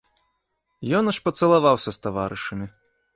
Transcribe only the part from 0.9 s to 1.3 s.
Ён аж